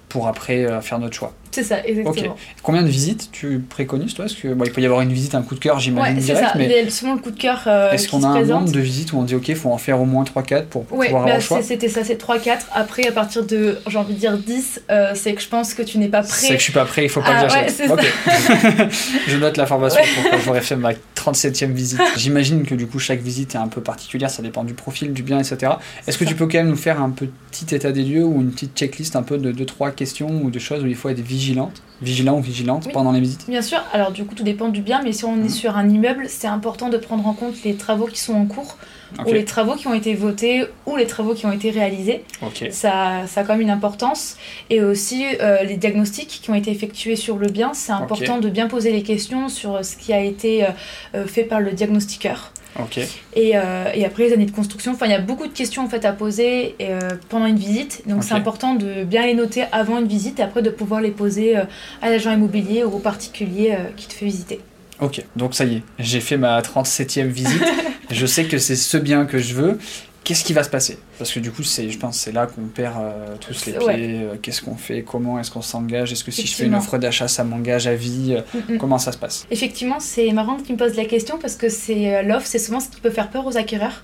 pour 0.09 0.27
après 0.27 0.65
euh, 0.65 0.81
faire 0.81 0.99
notre 0.99 1.15
choix. 1.15 1.33
C'est 1.55 1.63
ça, 1.63 1.85
exactement. 1.85 2.35
Combien 2.63 2.81
de 2.81 2.87
visites 2.89 3.29
tu 3.31 3.59
préconises 3.59 4.13
toi? 4.13 4.25
Est-ce 4.25 4.35
que 4.35 4.53
bon, 4.53 4.65
il 4.65 4.71
peut 4.71 4.81
y 4.81 4.85
avoir 4.85 5.01
une 5.01 5.13
visite, 5.13 5.35
un 5.35 5.41
coup 5.41 5.55
de 5.55 5.59
cœur, 5.61 5.79
j'imagine 5.79 6.15
Ouais, 6.15 6.21
c'est 6.21 6.33
direct, 6.33 6.49
ça. 6.51 6.57
mais 6.57 6.67
Les- 6.67 6.89
souvent 6.89 7.13
le 7.13 7.19
coup 7.21 7.31
de 7.31 7.39
cœur 7.39 7.63
euh, 7.67 7.91
est-ce 7.91 8.09
qu'on 8.09 8.23
a 8.23 8.27
un 8.27 8.43
nombre 8.43 8.71
de 8.71 8.79
visites 8.81 9.13
où 9.13 9.17
on 9.17 9.23
dit 9.23 9.35
ok, 9.35 9.47
il 9.47 9.55
faut 9.55 9.71
en 9.71 9.77
faire 9.77 10.01
au 10.01 10.05
moins 10.05 10.23
3-4 10.25 10.65
pour 10.65 10.81
Ouais, 10.91 11.05
pouvoir 11.07 11.11
bah, 11.11 11.17
avoir 11.19 11.35
le 11.37 11.41
choix? 11.41 11.61
c'était 11.63 11.87
ça, 11.89 12.03
c'est 12.03 12.21
3-4. 12.21 12.59
Après, 12.73 13.07
à 13.07 13.11
partir 13.13 13.45
de, 13.45 13.77
j'ai 13.87 13.97
envie 13.97 14.13
de 14.15 14.19
dire 14.19 14.37
10, 14.37 14.81
euh, 14.89 15.11
c'est 15.15 15.33
que 15.33 15.41
je 15.41 15.47
pense 15.47 15.73
que 15.73 15.81
tu 15.81 15.97
n'es 15.97 16.09
pas 16.09 16.23
C'est 16.23 16.41
que 16.41 16.45
prêt. 16.47 16.57
je 16.57 16.63
suis 16.63 16.73
pas 16.73 16.85
prêt, 16.85 17.03
il 17.05 17.09
faut 17.09 17.21
pas 17.21 17.27
Ah, 17.37 17.45
que 17.45 17.49
j'achète. 17.51 17.89
je 19.27 19.37
note 19.37 19.57
l'information 19.57 20.01
pour 20.15 20.31
quand 20.31 20.39
j'aurai 20.45 20.61
fait 20.61 20.75
ma 20.75 20.91
37e 21.15 21.71
visite. 21.71 22.01
J'imagine 22.17 22.63
que 22.63 22.75
du 22.75 22.87
coup 22.87 22.99
chaque 22.99 23.21
visite 23.21 23.55
est 23.55 23.59
un 23.59 23.67
peu 23.67 23.81
particulière, 23.81 24.29
ça 24.29 24.41
dépend 24.43 24.63
du 24.63 24.73
profil, 24.73 25.13
du 25.13 25.23
bien, 25.23 25.39
etc. 25.39 25.73
Est-ce 26.07 26.17
que 26.17 26.25
ça. 26.25 26.29
tu 26.31 26.35
peux 26.35 26.45
quand 26.47 26.57
même 26.57 26.69
nous 26.69 26.75
faire 26.75 27.01
un 27.01 27.09
petit 27.09 27.73
état 27.75 27.91
des 27.91 28.03
lieux 28.03 28.23
ou 28.25 28.41
une 28.41 28.51
petite 28.51 28.75
checklist 28.77 29.15
un 29.15 29.23
peu 29.23 29.37
de 29.37 29.51
2-3 29.51 29.93
questions 29.93 30.41
ou 30.43 30.49
de 30.51 30.59
choses 30.59 30.83
où 30.83 30.87
il 30.87 30.95
faut 30.95 31.09
être 31.09 31.21
vigilante, 31.45 31.81
vigilant 32.01 32.37
ou 32.37 32.41
vigilante 32.41 32.83
Oui. 32.87 32.91
pendant 32.93 33.11
les 33.11 33.19
visites 33.19 33.45
Bien 33.47 33.61
sûr, 33.61 33.79
alors 33.93 34.11
du 34.11 34.25
coup 34.25 34.35
tout 34.35 34.43
dépend 34.43 34.69
du 34.69 34.81
bien, 34.81 35.01
mais 35.03 35.11
si 35.13 35.25
on 35.25 35.35
Mhm. 35.35 35.45
est 35.45 35.49
sur 35.49 35.77
un 35.77 35.87
immeuble, 35.89 36.25
c'est 36.27 36.47
important 36.47 36.89
de 36.89 36.97
prendre 36.97 37.25
en 37.27 37.33
compte 37.33 37.55
les 37.63 37.75
travaux 37.75 38.05
qui 38.07 38.19
sont 38.19 38.33
en 38.33 38.45
cours, 38.45 38.77
ou 39.25 39.31
les 39.31 39.45
travaux 39.45 39.75
qui 39.75 39.87
ont 39.87 39.93
été 39.93 40.13
votés, 40.13 40.65
ou 40.85 40.97
les 40.97 41.05
travaux 41.07 41.33
qui 41.33 41.45
ont 41.45 41.51
été 41.51 41.69
réalisés. 41.71 42.23
Ok. 42.41 42.67
Ça, 42.71 43.21
ça 43.27 43.41
a 43.41 43.43
quand 43.43 43.53
même 43.53 43.61
une 43.61 43.69
importance. 43.69 44.35
Et 44.69 44.81
aussi 44.81 45.23
euh, 45.41 45.63
les 45.63 45.77
diagnostics 45.77 46.39
qui 46.41 46.49
ont 46.49 46.55
été 46.55 46.71
effectués 46.71 47.15
sur 47.15 47.37
le 47.37 47.47
bien, 47.47 47.73
c'est 47.73 47.93
important 47.93 48.39
de 48.39 48.49
bien 48.49 48.67
poser 48.67 48.91
les 48.91 49.03
questions 49.03 49.47
sur 49.47 49.85
ce 49.85 49.95
qui 49.95 50.11
a 50.11 50.19
été 50.21 50.65
euh, 50.65 50.67
euh, 51.15 51.25
fait 51.27 51.43
par 51.43 51.61
le 51.61 51.71
diagnostiqueur. 51.71 52.51
Ok. 52.77 52.97
Et, 53.35 53.53
euh, 53.55 53.85
et 53.93 54.03
après 54.03 54.23
les 54.27 54.33
années 54.33 54.45
de 54.45 54.51
construction, 54.51 54.91
enfin 54.91 55.05
il 55.05 55.11
y 55.13 55.15
a 55.15 55.21
beaucoup 55.21 55.47
de 55.47 55.53
questions 55.53 55.81
en 55.85 55.87
fait 55.87 56.03
à 56.03 56.11
poser 56.11 56.75
euh, 56.81 56.99
pendant 57.29 57.45
une 57.45 57.55
visite, 57.55 58.03
donc 58.05 58.21
c'est 58.21 58.33
important 58.33 58.75
de 58.75 59.05
bien 59.05 59.25
les 59.25 59.33
noter 59.33 59.63
avant 59.71 59.99
une 59.99 60.07
visite 60.07 60.41
et 60.41 60.43
après 60.43 60.61
de 60.61 60.69
pouvoir 60.69 60.99
les 60.99 61.11
poser 61.11 61.55
euh, 61.55 61.63
à 62.01 62.09
l'agent 62.09 62.31
immobilier 62.31 62.83
ou 62.83 62.93
au 62.95 62.99
particulier 62.99 63.75
euh, 63.77 63.83
qui 63.95 64.07
te 64.07 64.13
fait 64.13 64.25
visiter. 64.25 64.59
Ok, 65.01 65.23
donc 65.35 65.53
ça 65.53 65.65
y 65.65 65.77
est, 65.77 65.83
j'ai 65.99 66.21
fait 66.21 66.37
ma 66.37 66.61
37e 66.61 67.27
visite. 67.27 67.63
je 68.11 68.25
sais 68.25 68.45
que 68.45 68.57
c'est 68.57 68.75
ce 68.75 68.97
bien 68.97 69.25
que 69.25 69.39
je 69.39 69.53
veux. 69.53 69.79
Qu'est-ce 70.25 70.43
qui 70.43 70.51
va 70.53 70.63
se 70.63 70.69
passer? 70.69 70.97
Parce 71.19 71.31
que 71.31 71.39
du 71.39 71.51
coup, 71.51 71.63
c'est, 71.63 71.89
je 71.89 71.97
pense 71.97 72.17
que 72.17 72.23
c'est 72.23 72.31
là 72.33 72.47
qu'on 72.47 72.63
perd 72.63 72.95
euh, 72.97 73.35
tous 73.39 73.65
les 73.67 73.73
pieds. 73.73 73.85
Ouais. 73.85 73.95
Euh, 73.99 74.35
Qu'est-ce 74.41 74.61
qu'on 74.61 74.75
fait 74.75 75.03
Comment 75.03 75.39
est-ce 75.39 75.51
qu'on 75.51 75.61
s'engage 75.61 76.11
Est-ce 76.11 76.23
que 76.23 76.31
si 76.31 76.45
je 76.47 76.55
fais 76.55 76.65
une 76.65 76.75
offre 76.75 76.97
d'achat, 76.97 77.27
ça 77.27 77.43
m'engage 77.43 77.85
à 77.87 77.95
vie 77.95 78.33
Euh, 78.33 78.41
Mm, 78.55 78.73
mm. 78.73 78.77
Comment 78.79 78.97
ça 78.97 79.11
se 79.11 79.17
passe? 79.17 79.45
Effectivement, 79.51 79.99
c'est 79.99 80.31
marrant 80.31 80.57
que 80.57 80.63
tu 80.63 80.73
me 80.73 80.77
poses 80.77 80.95
la 80.95 81.05
question 81.05 81.37
parce 81.39 81.55
que 81.55 81.69
c'est 81.69 82.23
l'offre, 82.23 82.45
c'est 82.47 82.59
souvent 82.59 82.79
ce 82.79 82.89
qui 82.89 82.99
peut 83.01 83.09
faire 83.11 83.29
peur 83.29 83.45
aux 83.45 83.55
acquéreurs, 83.57 84.03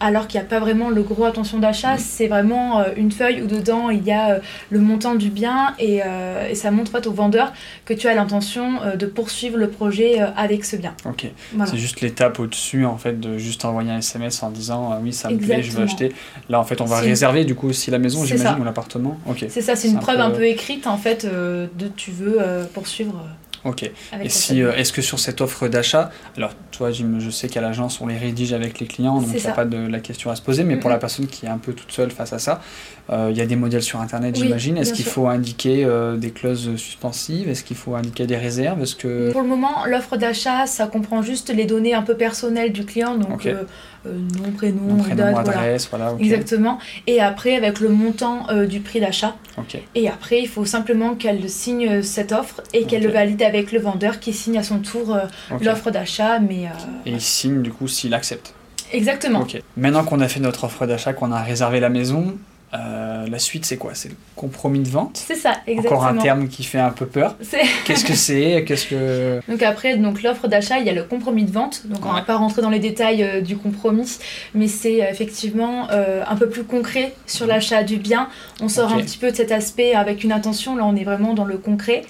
alors 0.00 0.26
qu'il 0.26 0.40
n'y 0.40 0.46
a 0.46 0.48
pas 0.48 0.58
vraiment 0.60 0.90
le 0.90 1.02
gros 1.02 1.24
attention 1.24 1.58
d'achat. 1.58 1.92
Mhm. 1.94 1.98
C'est 1.98 2.26
vraiment 2.28 2.84
une 2.96 3.12
feuille 3.12 3.42
où 3.42 3.46
dedans 3.46 3.90
il 3.90 4.04
y 4.04 4.12
a 4.12 4.40
le 4.70 4.78
montant 4.80 5.14
du 5.14 5.30
bien 5.30 5.74
et, 5.78 6.00
euh, 6.04 6.48
et 6.48 6.54
ça 6.54 6.70
montre 6.70 6.90
en 6.94 6.98
fait, 7.00 7.06
au 7.06 7.12
vendeur 7.12 7.52
que 7.84 7.94
tu 7.94 8.08
as 8.08 8.14
l'intention 8.14 8.80
de 8.96 9.06
poursuivre 9.06 9.56
le 9.56 9.68
projet 9.70 10.18
avec 10.36 10.64
ce 10.64 10.76
bien. 10.76 10.94
Ok. 11.04 11.26
Voilà. 11.54 11.70
C'est 11.70 11.78
juste 11.78 12.00
l'étape 12.00 12.38
au-dessus, 12.40 12.84
en 12.86 12.96
fait, 12.98 13.20
de 13.20 13.38
juste 13.38 13.64
envoyer 13.64 13.90
un 13.90 13.98
SMS 13.98 14.42
en 14.42 14.50
disant 14.50 14.98
oui, 15.02 15.12
ça 15.12 15.30
me 15.30 15.36
plaît, 15.38 15.59
je 15.62 15.70
veux 15.72 15.82
acheter. 15.84 16.12
Là, 16.48 16.60
en 16.60 16.64
fait, 16.64 16.80
on 16.80 16.84
va 16.84 17.00
réserver 17.00 17.44
du 17.44 17.54
coup 17.54 17.68
aussi 17.68 17.90
la 17.90 17.98
maison, 17.98 18.24
j'imagine, 18.24 18.60
ou 18.60 18.64
l'appartement. 18.64 19.18
Ok. 19.28 19.44
C'est 19.48 19.62
ça, 19.62 19.76
c'est 19.76 19.88
une 19.88 19.96
un 19.96 20.00
preuve 20.00 20.16
peu- 20.16 20.22
un 20.22 20.30
peu 20.30 20.46
écrite 20.46 20.86
en 20.86 20.96
fait 20.96 21.24
euh, 21.24 21.66
de 21.78 21.88
tu 21.88 22.10
veux 22.10 22.38
euh, 22.40 22.64
poursuivre 22.72 23.14
euh, 23.24 23.28
Ok. 23.64 23.90
avec 24.12 24.26
Et 24.26 24.28
si, 24.30 24.62
euh, 24.62 24.72
est-ce 24.74 24.92
que 24.92 25.02
sur 25.02 25.18
cette 25.18 25.40
offre 25.40 25.68
d'achat, 25.68 26.10
alors 26.36 26.52
toi, 26.70 26.90
j'im- 26.90 27.18
je 27.20 27.28
sais 27.30 27.48
qu'à 27.48 27.60
l'agence, 27.60 28.00
on 28.00 28.06
les 28.06 28.16
rédige 28.16 28.52
avec 28.54 28.80
les 28.80 28.86
clients, 28.86 29.20
donc 29.20 29.28
il 29.34 29.40
n'y 29.40 29.46
a 29.46 29.50
pas 29.52 29.64
de 29.66 29.76
la 29.86 30.00
question 30.00 30.30
à 30.30 30.36
se 30.36 30.42
poser, 30.42 30.64
mais 30.64 30.76
pour 30.76 30.88
la 30.90 30.96
personne 30.98 31.26
qui 31.26 31.44
est 31.46 31.50
un 31.50 31.58
peu 31.58 31.72
toute 31.74 31.92
seule 31.92 32.10
face 32.10 32.32
à 32.32 32.38
ça, 32.38 32.62
euh, 33.10 33.28
il 33.30 33.36
y 33.36 33.40
a 33.40 33.46
des 33.46 33.56
modèles 33.56 33.82
sur 33.82 34.00
Internet, 34.00 34.36
Oui, 34.38 34.44
j'imagine. 34.44 34.76
Est-ce 34.78 34.92
qu'il 34.94 35.04
faut 35.04 35.26
indiquer 35.26 35.84
euh, 35.84 36.16
des 36.16 36.30
clauses 36.30 36.76
suspensives 36.76 37.48
Est-ce 37.50 37.64
qu'il 37.64 37.76
faut 37.76 37.94
indiquer 37.96 38.26
des 38.26 38.36
réserves? 38.36 38.80
Est-ce 38.82 38.94
que... 38.96 39.30
Pour 39.32 39.42
le 39.42 39.48
moment, 39.48 39.84
l'offre 39.86 40.16
d'achat, 40.16 40.66
ça 40.66 40.86
comprend 40.86 41.20
juste 41.20 41.52
les 41.54 41.64
données 41.66 41.92
un 41.92 42.02
peu 42.02 42.16
personnelles 42.16 42.72
du 42.72 42.84
client, 42.84 43.16
donc 43.16 43.46
euh, 43.46 43.64
nom, 44.06 44.52
prénom, 44.56 44.94
Nom, 44.94 45.02
prénom, 45.02 45.16
date, 45.16 45.36
adresse, 45.48 45.88
voilà. 45.90 46.14
Exactement. 46.18 46.78
Et 47.06 47.20
après, 47.20 47.56
avec 47.56 47.80
le 47.80 47.88
montant 47.90 48.46
du 48.66 48.80
prix 48.80 49.00
d'achat. 49.00 49.36
Ok. 49.58 49.78
Et 49.94 50.08
après, 50.08 50.40
il 50.40 50.48
faut 50.48 50.64
simplement 50.64 51.14
qu'elle 51.14 51.50
signe 51.50 52.02
cette 52.02 52.32
offre 52.32 52.62
et 52.72 52.84
qu'elle 52.84 53.02
le 53.02 53.10
valide 53.10 53.42
avec 53.50 53.72
le 53.72 53.80
vendeur 53.80 54.20
qui 54.20 54.32
signe 54.32 54.56
à 54.58 54.62
son 54.62 54.78
tour 54.78 55.14
euh, 55.14 55.24
l'offre 55.60 55.90
d'achat. 55.90 56.38
Mais 56.40 56.66
euh, 56.66 56.70
Et 57.06 57.12
il 57.12 57.20
signe 57.20 57.62
du 57.62 57.70
coup 57.72 57.88
s'il 57.88 58.14
accepte. 58.14 58.54
exactement. 58.92 59.40
Ok. 59.40 59.60
Maintenant 59.76 60.04
qu'on 60.04 60.20
a 60.20 60.28
fait 60.28 60.40
notre 60.40 60.64
offre 60.64 60.86
d'achat, 60.86 61.12
qu'on 61.12 61.32
a 61.32 61.42
réservé 61.42 61.80
la 61.80 61.88
maison, 61.90 62.36
euh, 62.72 63.26
la 63.28 63.38
suite 63.38 63.64
c'est 63.64 63.76
quoi? 63.76 63.92
C'est 63.94 64.08
le 64.10 64.14
compromis 64.36 64.80
de 64.80 64.88
vente? 64.88 65.16
C'est 65.16 65.34
ça, 65.34 65.54
exactement. 65.66 65.98
Encore 66.00 66.08
un 66.08 66.16
terme 66.18 66.48
qui 66.48 66.62
fait 66.62 66.78
un 66.78 66.90
peu 66.90 67.06
peur. 67.06 67.36
Qu'est-ce 67.84 68.04
que 68.04 68.14
c'est? 68.14 68.64
Qu'est-ce 68.66 68.86
que... 68.86 69.40
Donc 69.48 69.62
après, 69.62 69.96
donc 69.96 70.22
l'offre 70.22 70.46
d'achat, 70.48 70.78
il 70.78 70.86
y 70.86 70.90
a 70.90 70.92
le 70.92 71.02
compromis 71.02 71.44
de 71.44 71.50
vente. 71.50 71.86
Donc 71.86 72.04
on 72.06 72.08
Ouais. 72.10 72.14
va 72.20 72.22
pas 72.22 72.36
rentrer 72.36 72.62
dans 72.62 72.70
les 72.70 72.78
détails 72.78 73.22
euh, 73.22 73.40
du 73.40 73.56
compromis, 73.56 74.18
mais 74.54 74.68
c'est 74.68 75.04
euh, 75.04 75.10
effectivement 75.10 75.88
euh, 75.90 76.22
un 76.28 76.36
peu 76.36 76.48
plus 76.48 76.64
concret 76.64 77.12
sur 77.26 77.46
l'achat 77.46 77.82
du 77.82 77.96
bien. 77.96 78.28
On 78.60 78.68
sort 78.68 78.92
un 78.92 78.98
petit 79.00 79.18
peu 79.18 79.30
de 79.30 79.36
cet 79.36 79.52
aspect 79.52 79.94
avec 79.94 80.22
une 80.24 80.32
intention. 80.32 80.76
Là, 80.76 80.84
on 80.86 80.94
est 80.96 81.04
vraiment 81.04 81.34
dans 81.34 81.44
le 81.44 81.58
concret. 81.58 82.02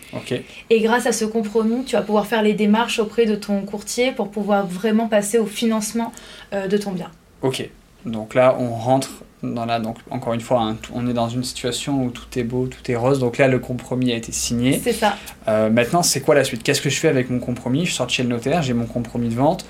Et 0.70 0.80
grâce 0.80 1.06
à 1.06 1.12
ce 1.12 1.24
compromis, 1.24 1.84
tu 1.84 1.96
vas 1.96 2.02
pouvoir 2.02 2.26
faire 2.26 2.42
les 2.42 2.52
démarches 2.52 2.98
auprès 2.98 3.26
de 3.26 3.34
ton 3.34 3.62
courtier 3.62 4.12
pour 4.12 4.30
pouvoir 4.30 4.66
vraiment 4.66 5.08
passer 5.08 5.38
au 5.38 5.46
financement 5.46 6.12
de 6.52 6.76
ton 6.76 6.92
bien. 6.92 7.10
Ok, 7.42 7.68
donc 8.04 8.34
là 8.34 8.56
on 8.58 8.70
rentre 8.70 9.10
dans 9.42 9.64
la 9.64 9.80
donc 9.80 9.96
encore 10.10 10.34
une 10.34 10.40
fois 10.40 10.62
hein, 10.62 10.76
on 10.94 11.08
est 11.08 11.14
dans 11.14 11.28
une 11.28 11.44
situation 11.44 12.04
où 12.04 12.10
tout 12.10 12.26
est 12.38 12.44
beau, 12.44 12.66
tout 12.66 12.90
est 12.90 12.96
rose. 12.96 13.18
Donc 13.18 13.38
là 13.38 13.48
le 13.48 13.58
compromis 13.58 14.12
a 14.12 14.16
été 14.16 14.32
signé. 14.32 14.80
C'est 14.82 14.92
ça. 14.92 15.16
Euh, 15.48 15.70
maintenant 15.70 16.02
c'est 16.02 16.20
quoi 16.20 16.34
la 16.34 16.44
suite? 16.44 16.62
Qu'est-ce 16.62 16.82
que 16.82 16.90
je 16.90 16.98
fais 16.98 17.08
avec 17.08 17.30
mon 17.30 17.38
compromis? 17.38 17.86
Je 17.86 17.92
sors 17.92 18.06
de 18.06 18.10
chez 18.10 18.22
le 18.22 18.28
notaire, 18.28 18.62
j'ai 18.62 18.74
mon 18.74 18.86
compromis 18.86 19.28
de 19.28 19.34
vente. 19.34 19.64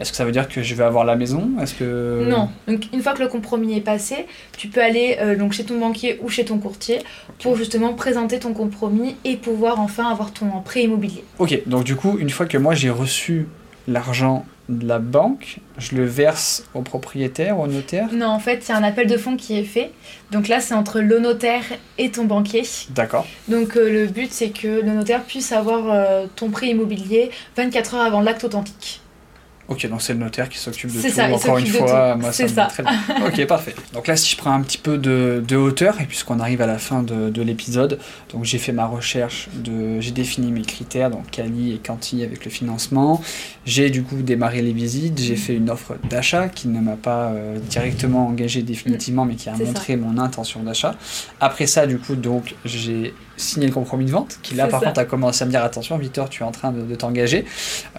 Est-ce 0.00 0.10
que 0.10 0.16
ça 0.16 0.24
veut 0.24 0.32
dire 0.32 0.48
que 0.48 0.62
je 0.62 0.74
vais 0.74 0.82
avoir 0.82 1.04
la 1.04 1.14
maison? 1.14 1.50
Est-ce 1.60 1.74
que 1.74 2.26
Non. 2.28 2.48
Donc 2.66 2.86
une 2.92 3.02
fois 3.02 3.12
que 3.12 3.22
le 3.22 3.28
compromis 3.28 3.76
est 3.76 3.82
passé, 3.82 4.26
tu 4.56 4.68
peux 4.68 4.82
aller 4.82 5.18
euh, 5.20 5.36
donc 5.36 5.52
chez 5.52 5.64
ton 5.64 5.78
banquier 5.78 6.18
ou 6.22 6.28
chez 6.28 6.44
ton 6.44 6.58
courtier 6.58 6.98
pour 7.40 7.56
justement 7.56 7.92
présenter 7.92 8.38
ton 8.40 8.54
compromis 8.54 9.16
et 9.24 9.36
pouvoir 9.36 9.78
enfin 9.78 10.10
avoir 10.10 10.32
ton 10.32 10.46
prêt 10.64 10.82
immobilier. 10.82 11.22
Ok, 11.38 11.60
donc 11.66 11.84
du 11.84 11.94
coup 11.94 12.18
une 12.18 12.30
fois 12.30 12.46
que 12.46 12.58
moi 12.58 12.74
j'ai 12.74 12.90
reçu 12.90 13.46
l'argent 13.86 14.44
de 14.68 14.86
la 14.86 14.98
banque, 14.98 15.58
je 15.78 15.96
le 15.96 16.04
verse 16.04 16.64
au 16.74 16.82
propriétaire, 16.82 17.58
au 17.58 17.66
notaire? 17.66 18.08
Non, 18.12 18.28
en 18.28 18.38
fait, 18.38 18.64
il 18.66 18.68
y 18.70 18.72
a 18.72 18.76
un 18.76 18.82
appel 18.82 19.06
de 19.06 19.16
fonds 19.16 19.36
qui 19.36 19.58
est 19.58 19.64
fait. 19.64 19.90
Donc 20.30 20.48
là, 20.48 20.60
c'est 20.60 20.74
entre 20.74 21.00
le 21.00 21.18
notaire 21.18 21.64
et 21.98 22.10
ton 22.10 22.24
banquier. 22.24 22.62
D'accord. 22.90 23.26
Donc 23.48 23.76
euh, 23.76 23.90
le 23.90 24.06
but, 24.06 24.32
c'est 24.32 24.50
que 24.50 24.80
le 24.80 24.92
notaire 24.92 25.22
puisse 25.24 25.52
avoir 25.52 25.90
euh, 25.90 26.26
ton 26.36 26.50
prêt 26.50 26.68
immobilier 26.68 27.30
24 27.56 27.94
heures 27.94 28.02
avant 28.02 28.20
l'acte 28.20 28.44
authentique. 28.44 29.01
Ok, 29.68 29.88
donc 29.88 30.02
c'est 30.02 30.12
le 30.12 30.18
notaire 30.18 30.48
qui 30.48 30.58
s'occupe 30.58 30.92
de 30.92 31.00
tout. 31.00 31.08
ça, 31.08 31.28
Encore 31.32 31.58
une 31.58 31.66
fois, 31.66 32.16
moi 32.16 32.32
C'est 32.32 32.48
ça 32.48 32.66
très 32.66 32.82
bien. 32.82 32.92
Ok, 33.26 33.46
parfait. 33.46 33.74
Donc 33.94 34.06
là, 34.06 34.16
si 34.16 34.30
je 34.32 34.36
prends 34.36 34.52
un 34.52 34.60
petit 34.60 34.78
peu 34.78 34.98
de, 34.98 35.42
de 35.46 35.56
hauteur, 35.56 36.00
et 36.00 36.04
puisqu'on 36.04 36.40
arrive 36.40 36.60
à 36.60 36.66
la 36.66 36.78
fin 36.78 37.02
de, 37.02 37.30
de 37.30 37.42
l'épisode, 37.42 37.98
donc 38.32 38.44
j'ai 38.44 38.58
fait 38.58 38.72
ma 38.72 38.86
recherche, 38.86 39.48
de, 39.54 40.00
j'ai 40.00 40.10
défini 40.10 40.50
mes 40.50 40.62
critères, 40.62 41.10
donc 41.10 41.30
Cali 41.30 41.72
et 41.72 41.78
Canty 41.78 42.22
avec 42.24 42.44
le 42.44 42.50
financement. 42.50 43.22
J'ai 43.64 43.90
du 43.90 44.02
coup 44.02 44.16
démarré 44.22 44.62
les 44.62 44.72
visites, 44.72 45.18
j'ai 45.20 45.36
fait 45.36 45.54
une 45.54 45.70
offre 45.70 45.94
d'achat 46.10 46.48
qui 46.48 46.68
ne 46.68 46.80
m'a 46.80 46.96
pas 46.96 47.28
euh, 47.28 47.58
directement 47.58 48.26
engagé 48.26 48.62
définitivement, 48.62 49.24
mais 49.24 49.36
qui 49.36 49.48
a 49.48 49.56
montré 49.56 49.96
mon 49.96 50.18
intention 50.18 50.62
d'achat. 50.62 50.96
Après 51.40 51.66
ça, 51.66 51.86
du 51.86 51.98
coup, 51.98 52.16
donc 52.16 52.54
j'ai 52.64 53.14
signé 53.36 53.66
le 53.66 53.72
compromis 53.72 54.04
de 54.04 54.10
vente, 54.10 54.38
qui 54.42 54.54
là 54.54 54.66
par 54.66 54.80
ça. 54.80 54.86
contre 54.86 55.00
a 55.00 55.04
commencé 55.04 55.42
à 55.42 55.46
me 55.46 55.50
dire 55.50 55.62
attention, 55.62 55.96
Victor, 55.98 56.28
tu 56.28 56.42
es 56.42 56.46
en 56.46 56.50
train 56.52 56.72
de, 56.72 56.82
de 56.82 56.94
t'engager. 56.94 57.44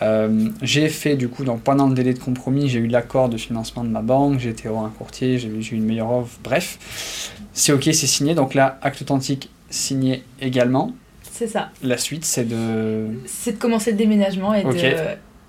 Euh, 0.01 0.50
j'ai 0.62 0.89
fait 0.89 1.15
du 1.15 1.27
coup, 1.29 1.43
donc 1.43 1.62
pendant 1.63 1.88
le 1.88 1.93
délai 1.96 2.13
de 2.13 2.20
compromis, 2.20 2.70
j'ai 2.70 2.79
eu 2.79 2.88
l'accord 2.88 3.29
de 3.29 3.38
financement 3.38 3.84
de 3.84 3.89
ma 3.89 4.01
banque, 4.01 4.39
j'ai 4.39 4.50
été 4.50 4.67
voir 4.70 4.84
un 4.86 4.89
courtier, 4.89 5.38
j'ai 5.39 5.48
eu 5.48 5.62
une 5.75 5.86
meilleure 5.86 6.12
offre, 6.12 6.38
bref. 6.43 7.32
C'est 7.53 7.72
ok, 7.72 7.84
c'est 7.86 8.08
signé, 8.08 8.36
donc 8.36 8.53
là, 8.53 8.79
acte 8.82 9.01
authentique 9.01 9.50
signé 9.70 10.24
également. 10.41 10.93
C'est 11.32 11.48
ça. 11.48 11.70
La 11.82 11.98
suite, 11.98 12.25
c'est 12.25 12.46
de. 12.48 13.08
C'est 13.25 13.53
de 13.53 13.58
commencer 13.58 13.91
le 13.91 13.98
déménagement 13.98 14.53
et 14.53 14.63
Ok. 14.63 14.75
de 14.75 14.96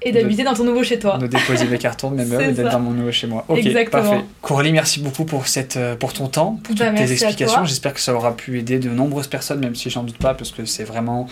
Et 0.02 0.12
d'habiter 0.12 0.42
dans 0.44 0.54
ton 0.54 0.64
nouveau 0.64 0.82
chez 0.82 0.98
toi. 0.98 1.18
De 1.18 1.26
déposer 1.26 1.66
mes 1.66 1.78
cartons 1.78 2.10
de 2.10 2.16
mes 2.16 2.24
meubles 2.30 2.44
et 2.44 2.52
d'être 2.52 2.70
dans 2.70 2.80
mon 2.80 2.90
nouveau 2.92 3.12
chez 3.12 3.26
moi. 3.26 3.44
Ok, 3.48 3.58
Exactement. 3.58 4.02
parfait. 4.02 4.24
Coralie, 4.40 4.72
merci 4.72 5.00
beaucoup 5.00 5.24
pour, 5.24 5.46
cette, 5.46 5.76
euh, 5.76 5.94
pour 5.94 6.12
ton 6.14 6.28
temps, 6.28 6.58
pour 6.62 6.74
Bah, 6.74 6.90
tes 6.92 7.10
explications. 7.12 7.64
J'espère 7.64 7.92
que 7.94 8.00
ça 8.00 8.14
aura 8.14 8.34
pu 8.36 8.58
aider 8.58 8.78
de 8.78 8.88
nombreuses 8.90 9.28
personnes, 9.28 9.60
même 9.60 9.74
si 9.74 9.90
j'en 9.90 10.02
doute 10.04 10.18
pas, 10.18 10.34
parce 10.34 10.52
que 10.52 10.64
c'est 10.64 10.84
vraiment, 10.84 11.26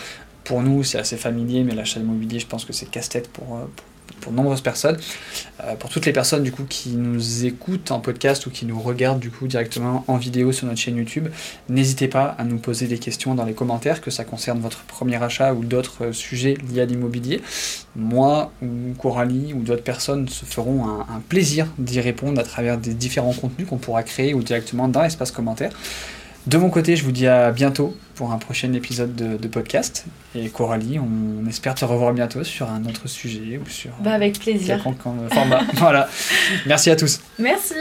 pour 0.44 0.62
nous, 0.62 0.84
c'est 0.84 0.98
assez 0.98 1.16
familier, 1.16 1.64
mais 1.64 1.74
l'achat 1.74 2.00
immobilier, 2.00 2.38
je 2.38 2.46
pense 2.46 2.64
que 2.64 2.72
c'est 2.74 2.90
casse-tête 2.90 3.28
pour, 3.30 3.56
euh, 3.56 3.64
pour, 3.76 3.86
pour 4.20 4.32
nombreuses 4.32 4.60
personnes. 4.60 4.96
Euh, 5.62 5.74
pour 5.76 5.90
toutes 5.90 6.06
les 6.06 6.12
personnes 6.12 6.50
qui 6.68 6.90
nous 6.90 7.44
écoutent 7.44 7.90
en 7.90 8.00
podcast 8.00 8.46
ou 8.46 8.50
qui 8.50 8.66
nous 8.66 8.80
regardent 8.80 9.20
du 9.20 9.30
coup 9.30 9.46
directement 9.46 10.04
en 10.08 10.16
vidéo 10.16 10.52
sur 10.52 10.66
notre 10.66 10.80
chaîne 10.80 10.96
YouTube, 10.96 11.28
n'hésitez 11.68 12.08
pas 12.08 12.34
à 12.38 12.44
nous 12.44 12.58
poser 12.58 12.86
des 12.86 12.98
questions 12.98 13.34
dans 13.34 13.44
les 13.44 13.54
commentaires, 13.54 14.00
que 14.00 14.10
ça 14.10 14.24
concerne 14.24 14.60
votre 14.60 14.82
premier 14.84 15.22
achat 15.22 15.54
ou 15.54 15.64
d'autres 15.64 16.06
euh, 16.06 16.12
sujets 16.12 16.56
liés 16.70 16.82
à 16.82 16.84
l'immobilier. 16.84 17.42
Moi 17.96 18.52
ou 18.62 18.94
Coralie 18.98 19.52
ou 19.54 19.62
d'autres 19.62 19.84
personnes 19.84 20.28
se 20.28 20.44
feront 20.44 20.86
un, 20.86 21.00
un 21.00 21.20
plaisir 21.28 21.66
d'y 21.78 22.00
répondre 22.00 22.40
à 22.40 22.44
travers 22.44 22.78
des 22.78 22.94
différents 22.94 23.34
contenus 23.34 23.68
qu'on 23.68 23.78
pourra 23.78 24.02
créer 24.02 24.34
ou 24.34 24.42
directement 24.42 24.88
dans 24.88 25.02
l'espace 25.02 25.30
commentaire. 25.30 25.72
De 26.46 26.58
mon 26.58 26.70
côté, 26.70 26.96
je 26.96 27.04
vous 27.04 27.12
dis 27.12 27.26
à 27.26 27.50
bientôt 27.52 27.96
pour 28.16 28.32
un 28.32 28.38
prochain 28.38 28.72
épisode 28.72 29.14
de, 29.14 29.36
de 29.36 29.48
podcast. 29.48 30.04
Et 30.34 30.48
Coralie, 30.48 30.98
on 30.98 31.46
espère 31.48 31.74
te 31.74 31.84
revoir 31.84 32.12
bientôt 32.12 32.42
sur 32.44 32.68
un 32.70 32.84
autre 32.84 33.08
sujet 33.08 33.60
ou 33.64 33.68
sur 33.68 33.90
Bah, 34.00 34.12
avec 34.12 34.38
plaisir. 34.40 34.76
euh, 35.22 35.28
format. 35.28 35.60
voilà. 35.74 36.08
Merci 36.66 36.90
à 36.90 36.96
tous. 36.96 37.20
Merci. 37.38 37.74